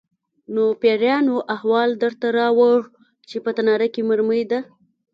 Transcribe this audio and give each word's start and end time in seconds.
_نو 0.53 0.63
پېريانو 0.81 1.35
احوال 1.55 1.89
درته 2.03 2.27
راووړ 2.37 2.79
چې 3.29 3.37
په 3.45 3.49
تناره 3.57 3.87
کې 3.93 4.01
مرمۍ 4.09 4.43
ده؟ 4.51 4.59